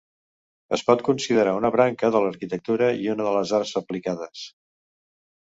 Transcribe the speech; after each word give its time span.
Es 0.77 0.83
pot 0.85 1.03
considerar 1.09 1.53
una 1.57 1.71
branca 1.75 2.09
de 2.15 2.21
l'arquitectura 2.23 2.89
i 3.03 3.07
una 3.17 3.29
de 3.29 3.35
les 3.37 3.55
arts 3.59 3.77
aplicades. 3.83 4.49